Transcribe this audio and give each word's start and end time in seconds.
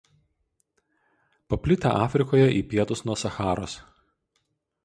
Paplitę 1.55 1.93
Afrikoje 2.07 2.49
į 2.63 2.65
pietus 2.73 3.07
nuo 3.11 3.19
Sacharos. 3.25 3.77